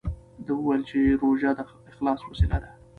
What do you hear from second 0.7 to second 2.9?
چې روژه د اخلاص وسیله ده.